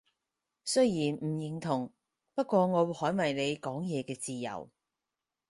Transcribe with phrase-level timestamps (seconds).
[0.65, 1.93] 雖然唔認同，
[2.33, 4.67] 不過我會捍衛你講嘢嘅自由